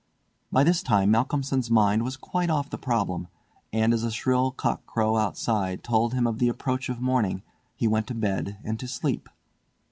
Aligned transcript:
By 0.51 0.63
this 0.63 0.81
time 0.81 1.11
Malcolmson's 1.11 1.69
mind 1.69 2.01
was 2.03 2.17
quite 2.17 2.49
off 2.49 2.71
the 2.71 2.77
problem; 2.79 3.27
and 3.71 3.93
as 3.93 4.03
a 4.03 4.09
shrill 4.09 4.49
cock 4.49 4.83
crow 4.87 5.15
outside 5.15 5.83
told 5.83 6.15
him 6.15 6.25
of 6.25 6.39
the 6.39 6.49
approach 6.49 6.89
of 6.89 6.99
morning, 6.99 7.43
he 7.75 7.87
went 7.87 8.07
to 8.07 8.15
bed 8.15 8.57
and 8.63 8.79
to 8.79 8.87
sleep. 8.87 9.29